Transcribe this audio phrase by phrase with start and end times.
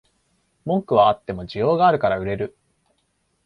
[0.65, 2.57] 文句はあっても需要があるから売れる